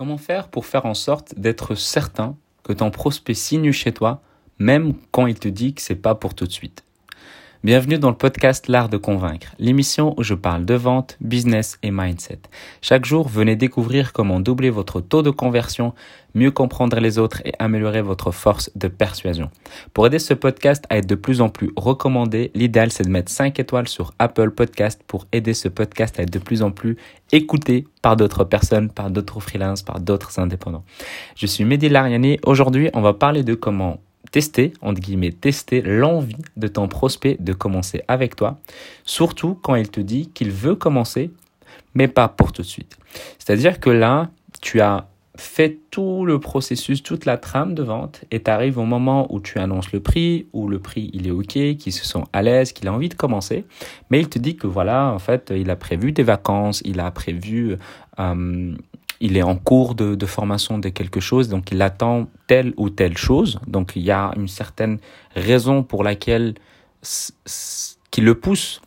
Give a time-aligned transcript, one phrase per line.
[0.00, 4.22] Comment faire pour faire en sorte d'être certain que ton prospect signe chez toi,
[4.58, 6.84] même quand il te dit que c'est pas pour tout de suite
[7.62, 11.90] Bienvenue dans le podcast L'Art de Convaincre, l'émission où je parle de vente, business et
[11.90, 12.38] mindset.
[12.80, 15.92] Chaque jour, venez découvrir comment doubler votre taux de conversion,
[16.34, 19.50] mieux comprendre les autres et améliorer votre force de persuasion.
[19.92, 23.30] Pour aider ce podcast à être de plus en plus recommandé, l'idéal c'est de mettre
[23.30, 26.96] 5 étoiles sur Apple Podcast pour aider ce podcast à être de plus en plus
[27.30, 30.84] écouté par d'autres personnes, par d'autres freelances, par d'autres indépendants.
[31.36, 32.38] Je suis Mehdi Lariani.
[32.46, 37.52] Aujourd'hui, on va parler de comment tester, entre guillemets, tester l'envie de ton prospect de
[37.52, 38.58] commencer avec toi,
[39.04, 41.30] surtout quand il te dit qu'il veut commencer,
[41.94, 42.98] mais pas pour tout de suite.
[43.38, 44.30] C'est-à-dire que là,
[44.60, 48.84] tu as fait tout le processus, toute la trame de vente et tu arrives au
[48.84, 52.22] moment où tu annonces le prix, où le prix il est OK, qu'il se sent
[52.32, 53.64] à l'aise, qu'il a envie de commencer,
[54.10, 57.10] mais il te dit que voilà, en fait, il a prévu des vacances, il a
[57.10, 57.76] prévu
[58.18, 58.74] euh,
[59.20, 63.16] il est en cours de, formation de quelque chose, donc il attend telle ou telle
[63.16, 63.60] chose.
[63.66, 64.98] Donc il y a une certaine
[65.34, 66.54] raison pour laquelle
[68.10, 68.80] qui le pousse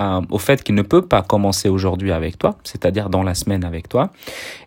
[0.00, 3.64] euh, au fait qu'il ne peut pas commencer aujourd'hui avec toi, c'est-à-dire dans la semaine
[3.64, 4.10] avec toi.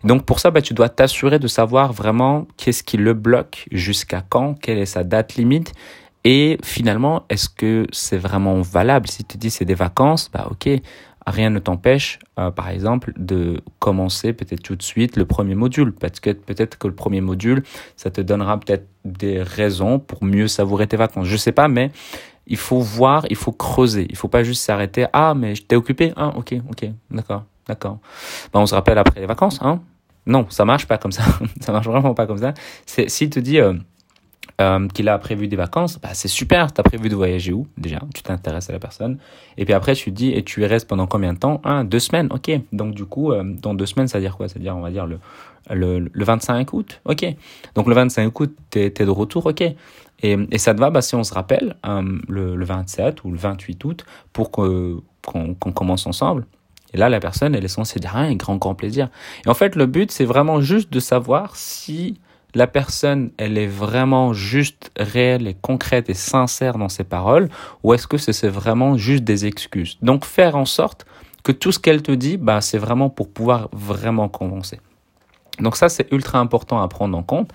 [0.04, 4.22] Donc pour ça, bah, tu dois t'assurer de savoir vraiment qu'est-ce qui le bloque, jusqu'à
[4.26, 5.74] quand, quelle est sa date limite.
[6.24, 9.08] Et finalement, est-ce que c'est vraiment valable?
[9.08, 10.68] Si tu dis c'est des vacances, bah ok,
[11.30, 15.92] rien ne t'empêche, euh, par exemple, de commencer peut-être tout de suite le premier module.
[15.92, 17.62] Parce que peut-être que le premier module,
[17.96, 21.26] ça te donnera peut-être des raisons pour mieux savourer tes vacances.
[21.26, 21.90] Je sais pas, mais
[22.46, 24.06] il faut voir, il faut creuser.
[24.10, 25.06] Il faut pas juste s'arrêter.
[25.12, 26.12] Ah, mais t'es occupé.
[26.16, 27.98] Ah, ok, ok, d'accord, d'accord.
[28.52, 29.80] Ben, on se rappelle après les vacances, hein.
[30.26, 31.22] Non, ça marche pas comme ça.
[31.60, 32.54] ça marche vraiment pas comme ça.
[32.86, 33.60] C'est s'il te dit.
[33.60, 33.74] Euh,
[34.60, 37.66] euh, qu'il a prévu des vacances, bah, c'est super, tu as prévu de voyager où
[37.76, 39.18] déjà, tu t'intéresses à la personne,
[39.56, 41.60] et puis après tu te dis, et tu y restes pendant combien de temps?
[41.64, 44.48] Un, deux semaines, ok, donc du coup, euh, dans deux semaines, ça veut dire quoi?
[44.48, 45.18] Ça veut dire, on va dire le,
[45.70, 47.26] le, le 25 août, ok,
[47.74, 49.76] donc le 25 août, tu es, de retour, ok, et,
[50.50, 50.90] et ça te va?
[50.90, 55.02] Bah, si on se rappelle euh, le, le 27 ou le 28 août pour qu'on
[55.72, 56.46] commence ensemble.
[56.94, 59.08] Et là, la personne, elle est censée dire, un grand, grand plaisir.
[59.44, 62.18] Et en fait, le but, c'est vraiment juste de savoir si
[62.54, 67.48] la personne, elle est vraiment juste réelle et concrète et sincère dans ses paroles,
[67.82, 69.98] ou est-ce que c'est vraiment juste des excuses?
[70.02, 71.06] Donc faire en sorte
[71.44, 74.80] que tout ce qu'elle te dit, bah, c'est vraiment pour pouvoir vraiment commencer.
[75.60, 77.50] Donc ça, c'est ultra important à prendre en compte.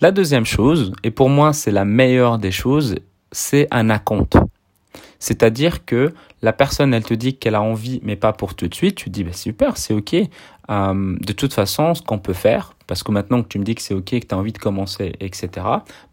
[0.00, 2.96] La deuxième chose, et pour moi c'est la meilleure des choses,
[3.30, 4.36] c'est un acompte.
[5.18, 6.12] C'est-à-dire que
[6.42, 8.96] la personne, elle te dit qu'elle a envie, mais pas pour tout de suite.
[8.96, 10.14] Tu dis, bah, super, c'est OK.
[10.14, 13.74] Euh, de toute façon, ce qu'on peut faire, parce que maintenant que tu me dis
[13.74, 15.48] que c'est OK, que tu as envie de commencer, etc.,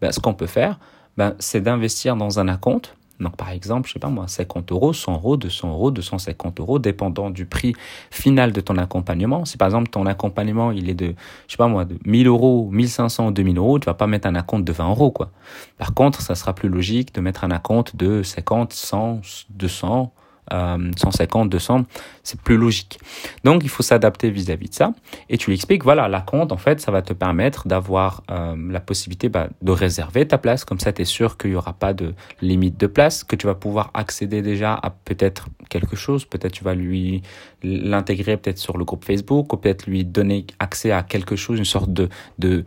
[0.00, 0.78] bah, ce qu'on peut faire,
[1.18, 4.94] bah, c'est d'investir dans un acompte donc, par exemple, je sais pas moi, 50 euros,
[4.94, 7.74] 100 euros, 200 euros, 250 euros, dépendant du prix
[8.10, 9.44] final de ton accompagnement.
[9.44, 11.14] Si par exemple ton accompagnement, il est de,
[11.46, 14.26] je sais pas moi, de 1000 euros, 1500 ou 2000 euros, tu vas pas mettre
[14.26, 15.32] un acompte de 20 euros, quoi.
[15.76, 19.20] Par contre, ça sera plus logique de mettre un acompte de 50, 100,
[19.50, 20.14] 200,
[20.50, 21.84] 150, euh, 200,
[22.22, 22.98] c'est plus logique.
[23.44, 24.92] Donc il faut s'adapter vis-à-vis de ça.
[25.28, 28.54] Et tu lui expliques, voilà, la compte, en fait, ça va te permettre d'avoir euh,
[28.70, 30.64] la possibilité bah, de réserver ta place.
[30.64, 33.46] Comme ça, tu es sûr qu'il n'y aura pas de limite de place, que tu
[33.46, 36.24] vas pouvoir accéder déjà à peut-être quelque chose.
[36.24, 37.22] Peut-être tu vas lui
[37.62, 41.64] l'intégrer peut-être sur le groupe Facebook ou peut-être lui donner accès à quelque chose, une
[41.64, 42.64] sorte de, de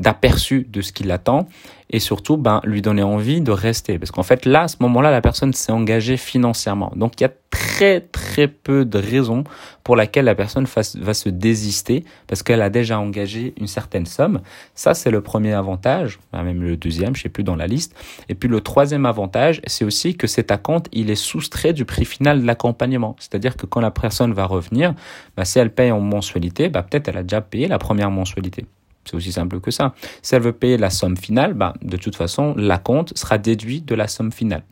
[0.00, 1.46] d'aperçu de ce qui l'attend
[1.90, 3.98] et surtout ben, lui donner envie de rester.
[3.98, 6.92] Parce qu'en fait, là, à ce moment-là, la personne s'est engagée financièrement.
[6.96, 9.44] Donc, il y a très, très peu de raisons
[9.84, 14.40] pour laquelle la personne va se désister parce qu'elle a déjà engagé une certaine somme.
[14.74, 17.94] Ça, c'est le premier avantage, même le deuxième, je sais plus dans la liste.
[18.28, 22.06] Et puis, le troisième avantage, c'est aussi que cet acompte, il est soustrait du prix
[22.06, 23.14] final de l'accompagnement.
[23.20, 24.94] C'est-à-dire que quand la personne va revenir,
[25.36, 28.66] ben, si elle paye en mensualité, ben, peut-être elle a déjà payé la première mensualité.
[29.04, 29.94] C'est aussi simple que ça.
[30.22, 33.80] Si elle veut payer la somme finale, bah, de toute façon, la compte sera déduit
[33.80, 34.62] de la somme finale.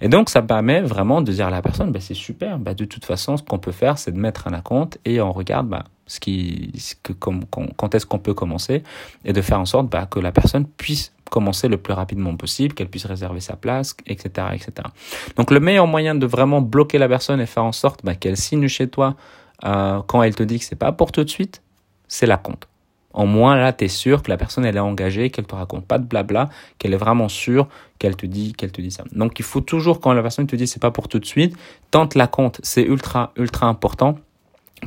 [0.00, 2.84] Et donc, ça permet vraiment de dire à la personne, bah, c'est super, bah, de
[2.84, 5.84] toute façon, ce qu'on peut faire, c'est de mettre un acompte et on regarde bah,
[6.06, 8.82] ce qui, ce que, quand est-ce qu'on peut commencer
[9.24, 12.74] et de faire en sorte bah, que la personne puisse commencer le plus rapidement possible,
[12.74, 14.72] qu'elle puisse réserver sa place, etc., etc.
[15.36, 18.36] Donc, le meilleur moyen de vraiment bloquer la personne et faire en sorte bah, qu'elle
[18.36, 19.14] signe chez toi
[19.64, 21.62] euh, quand elle te dit que c'est pas pour tout de suite,
[22.08, 22.68] c'est la compte.
[23.14, 25.86] Au moins, là, tu es sûr que la personne, elle est engagée, qu'elle te raconte
[25.86, 26.48] pas de blabla,
[26.78, 27.68] qu'elle est vraiment sûre
[27.98, 29.04] qu'elle te dit, qu'elle te dit ça.
[29.12, 31.56] Donc, il faut toujours, quand la personne te dit c'est pas pour tout de suite,
[31.90, 32.60] tente la compte.
[32.62, 34.16] C'est ultra, ultra important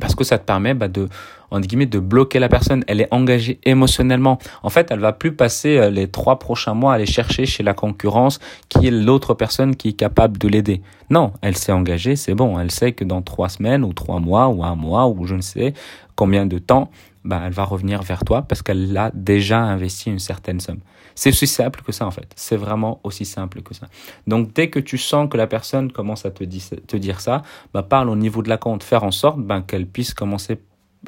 [0.00, 1.08] parce que ça te permet bah, de
[1.50, 5.32] entre guillemets de bloquer la personne elle est engagée émotionnellement en fait elle va plus
[5.32, 9.34] passer euh, les trois prochains mois à aller chercher chez la concurrence qui est l'autre
[9.34, 13.04] personne qui est capable de l'aider non elle s'est engagée c'est bon elle sait que
[13.04, 15.72] dans trois semaines ou trois mois ou un mois ou je ne sais
[16.14, 16.90] combien de temps
[17.26, 20.80] bah, elle va revenir vers toi parce qu'elle a déjà investi une certaine somme.
[21.14, 22.32] C'est aussi simple que ça en fait.
[22.36, 23.88] C'est vraiment aussi simple que ça.
[24.26, 27.42] Donc dès que tu sens que la personne commence à te, dire ça,
[27.74, 30.60] bah, parle au niveau de la compte, faire en sorte ben, qu'elle puisse commencer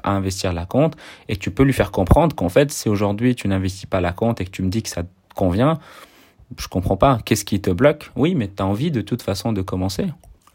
[0.02, 0.96] à investir la compte
[1.28, 4.40] et tu peux lui faire comprendre qu'en fait si aujourd'hui tu n'investis pas la compte
[4.40, 5.78] et que tu me dis que ça te convient,
[6.58, 7.18] je comprends pas.
[7.24, 8.10] Qu'est-ce qui te bloque?
[8.16, 10.06] Oui, mais tu as envie de toute façon de commencer.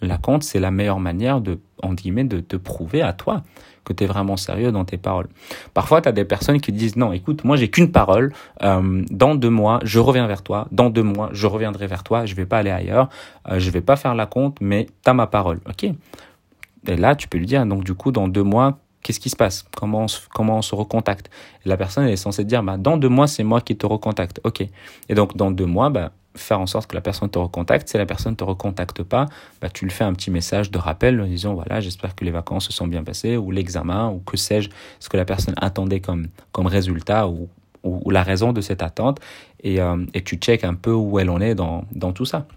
[0.02, 3.44] La compte, c'est la meilleure manière de, en guillemets, de te prouver à toi
[3.84, 5.28] que tu es vraiment sérieux dans tes paroles.
[5.74, 8.34] Parfois, tu as des personnes qui disent non, écoute, moi j'ai qu'une parole,
[8.64, 12.26] euh, dans deux mois, je reviens vers toi, dans deux mois, je reviendrai vers toi,
[12.26, 13.10] je vais pas aller ailleurs,
[13.50, 15.60] euh, je vais pas faire la compte, mais tu as ma parole.
[15.68, 19.30] OK Et là, tu peux lui dire, donc du coup, dans deux mois, qu'est-ce qui
[19.30, 19.66] se passe?
[19.76, 21.30] Comment on se, comment on se recontacte?
[21.66, 24.40] La personne est censée dire, bah, dans deux mois, c'est moi qui te recontacte.
[24.44, 24.66] OK.
[25.10, 27.88] Et donc, dans deux mois, bah, faire en sorte que la personne te recontacte.
[27.90, 29.28] Si la personne ne te recontacte pas,
[29.62, 32.32] bah, tu lui fais un petit message de rappel en disant voilà, j'espère que les
[32.32, 34.70] vacances se sont bien passées ou l'examen ou que sais-je,
[35.00, 37.48] ce que la personne attendait comme, comme résultat ou,
[37.84, 39.20] ou, la raison de cette attente
[39.62, 42.48] et, euh, et tu check un peu où elle en est dans, dans tout ça.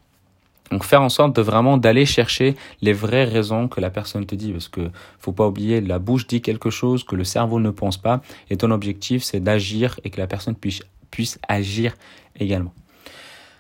[0.70, 4.34] Donc faire en sorte de vraiment d'aller chercher les vraies raisons que la personne te
[4.34, 4.90] dit parce que
[5.20, 8.20] faut pas oublier la bouche dit quelque chose que le cerveau ne pense pas
[8.50, 10.82] et ton objectif c'est d'agir et que la personne puisse
[11.12, 11.94] puisse agir
[12.38, 12.75] également.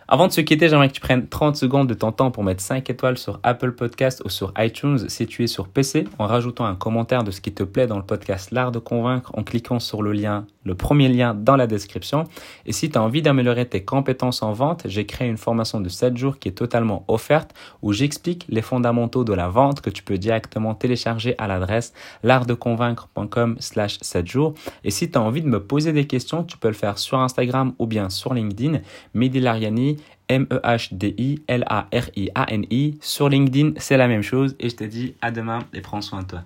[0.08, 2.62] Avant de se quitter, j'aimerais que tu prennes 30 secondes de ton temps pour mettre
[2.62, 5.08] 5 étoiles sur Apple Podcast ou sur iTunes.
[5.08, 7.96] Si tu es sur PC en rajoutant un commentaire de ce qui te plaît dans
[7.96, 11.66] le podcast L'Art de Convaincre en cliquant sur le lien, le premier lien dans la
[11.66, 12.24] description.
[12.66, 15.88] Et si tu as envie d'améliorer tes compétences en vente, j'ai créé une formation de
[15.88, 20.02] 7 jours qui est totalement offerte où j'explique les fondamentaux de la vente que tu
[20.02, 21.92] peux directement télécharger à l'adresse
[22.22, 24.54] l'artdeconvaincre.com slash 7 jours.
[24.84, 27.20] Et si tu as envie de me poser des questions, tu peux le faire sur
[27.20, 28.80] Instagram ou bien sur LinkedIn.
[29.14, 29.96] Mehdi Lariani
[30.28, 32.98] M-E-H-D-I-L-A-R-I-A-N-I.
[33.00, 34.56] Sur LinkedIn, c'est la même chose.
[34.58, 36.42] Et je te dis à demain et prends soin de toi.